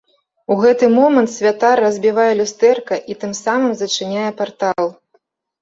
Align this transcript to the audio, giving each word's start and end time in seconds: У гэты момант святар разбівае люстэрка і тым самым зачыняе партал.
У 0.53 0.55
гэты 0.61 0.87
момант 0.93 1.29
святар 1.33 1.81
разбівае 1.85 2.27
люстэрка 2.41 2.95
і 3.15 3.19
тым 3.25 3.37
самым 3.43 3.71
зачыняе 3.83 4.29
партал. 4.41 4.85